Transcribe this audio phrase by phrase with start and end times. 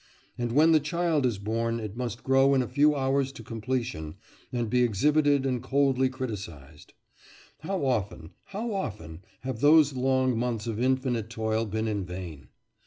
[0.35, 4.15] And when the child is born it must grow in a few hours to completion,
[4.51, 6.93] and be exhibited and coldly criticised.
[7.59, 12.47] How often, how often, have those long months of infinite toil been in vain!